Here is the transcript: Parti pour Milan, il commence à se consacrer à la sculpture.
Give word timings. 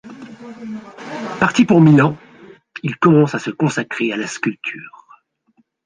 Parti 1.39 1.63
pour 1.63 1.79
Milan, 1.79 2.17
il 2.81 2.97
commence 2.97 3.35
à 3.35 3.37
se 3.37 3.51
consacrer 3.51 4.11
à 4.11 4.17
la 4.17 4.25
sculpture. 4.25 5.05